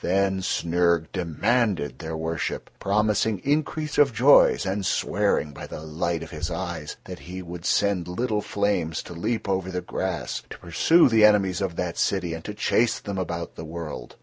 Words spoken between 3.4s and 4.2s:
increase of